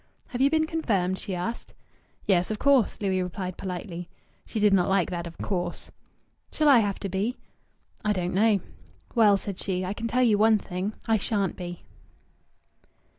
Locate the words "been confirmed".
0.49-1.19